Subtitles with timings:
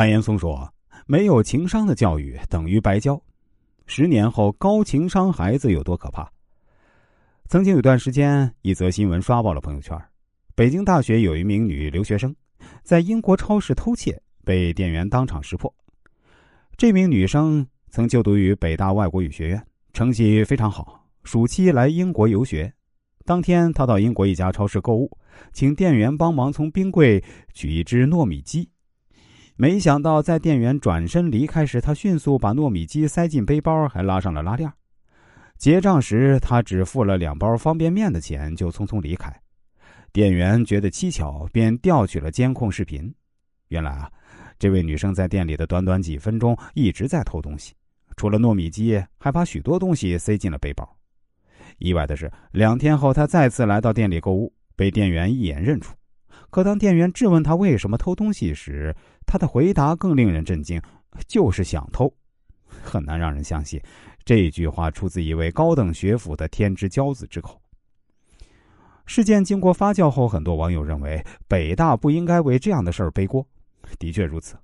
[0.00, 0.72] 白岩松说
[1.04, 3.22] ：“没有情商的教育等于白教。
[3.84, 6.26] 十年后，高情商孩子有多可怕？”
[7.48, 9.94] 曾经有段时间，一则新闻刷爆了朋友圈：
[10.54, 12.34] 北京大学有一名女留学生
[12.82, 15.70] 在英国超市偷窃，被店员当场识破。
[16.78, 22.72] 这名女生曾就读于北大外国语学院，成绩非常好，暑期来英国游学。
[23.26, 25.10] 当天，她到英国一家超市购物，
[25.52, 27.22] 请店员帮忙从冰柜
[27.52, 28.70] 取一只糯米鸡。
[29.60, 34.72] 没想到，在店员转身离开时，他迅速把糯米鸡塞进背包，还拉上了拉链。
[35.58, 39.30] 结账时，他只付了两包方便面的钱，就匆匆离开。
[40.14, 43.14] 店员觉得蹊跷，便调取了监控视频。
[43.68, 44.10] 原来啊，
[44.58, 47.74] 这位女生在店里的短短几分钟一直在偷东西，
[48.16, 50.88] 除了糯米鸡，还把许多东西塞进了背包。
[51.76, 55.94] 意外的是，两天后，她再次来到店里购物，被店员一眼认出。
[56.48, 58.92] 可当店员质问他为什么偷东西时，
[59.30, 60.82] 他的回答更令人震惊
[61.28, 62.12] ：“就是想偷。”
[62.82, 63.80] 很难让人相信，
[64.24, 67.62] 这句话出自一位高等学府的天之骄子之口。
[69.06, 73.46] 事件经过发酵后，很多网友认为北大不应该为这样的事儿背锅。
[74.00, 74.56] 的确如此，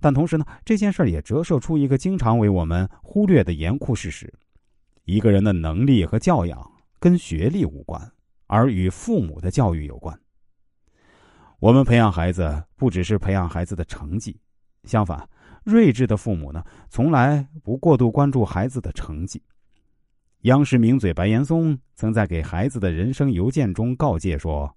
[0.00, 4.32] 但同时呢，这件事也折射出一个经常为我们忽略的严酷事实：
[5.04, 8.10] 一个人的能力和教养跟学历无关，
[8.48, 10.18] 而与父母的教育有关。
[11.64, 14.38] 我们培养孩子，不只是培养孩子的成绩，
[14.82, 15.26] 相反，
[15.64, 19.42] 睿智的父母呢，从来不过度关注孩子的成绩。
[20.42, 24.70] 央视名嘴白岩松曾在给孩子的人生邮件中告诫说：“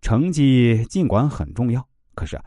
[0.00, 1.84] 成绩尽管很重要，
[2.14, 2.40] 可是，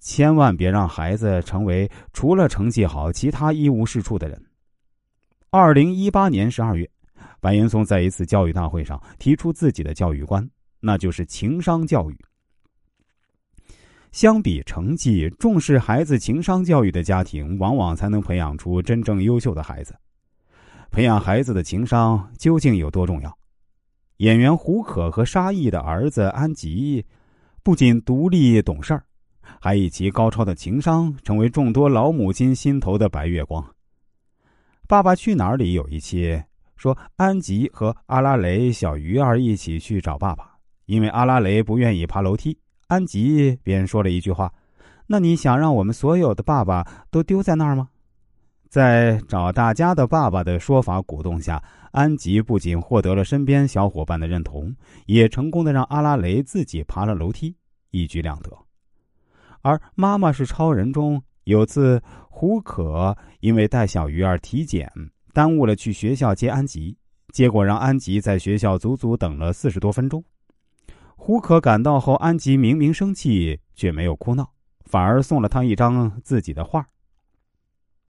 [0.00, 4.44] 千万别让孩子成为除了成绩好，其他一无是处的人。”
[5.50, 6.90] 二零一八年十二月，
[7.40, 10.44] 白岩松在一次教育大会上提出自己的教育观，
[10.80, 12.18] 那就是情商教育。
[14.14, 19.92] 相比成绩，重视孩子情商教育的家庭，往往才能培养出真正优秀的孩子。
[20.92, 23.38] 培养孩子的情商究竟有多重要？
[24.18, 27.04] 演员胡可和沙溢的儿子安吉，
[27.64, 29.02] 不仅独立懂事儿，
[29.60, 33.60] 还以其高超的情商成为众多老母亲心头的白月光。
[34.86, 36.40] 《爸爸去哪儿》里有一期
[36.76, 40.52] 说，安吉和阿拉蕾小鱼儿一起去找爸爸，
[40.86, 42.56] 因为阿拉蕾不愿意爬楼梯。
[42.86, 44.52] 安吉便说了一句话
[45.08, 47.88] ：“那你想让我们所有的爸爸都丢在那儿吗？”
[48.68, 51.62] 在找大家的爸爸的说法鼓动下，
[51.92, 54.74] 安吉不仅获得了身边小伙伴的认同，
[55.06, 57.54] 也成功的让阿拉蕾自己爬了楼梯，
[57.92, 58.50] 一举两得。
[59.62, 64.90] 而《妈妈是超人》中有次，胡可因为带小鱼儿体检，
[65.32, 66.96] 耽误了去学校接安吉，
[67.32, 70.22] 结果让安吉在学校足足等了四十多分钟。
[71.26, 74.50] 胡可赶到后，安吉明明生气，却没有哭闹，
[74.84, 76.86] 反而送了他一张自己的画。